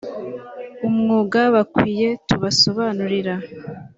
umwuga 0.87 1.41
bakwiye 1.55 2.09
tubasobanurira 2.27 3.35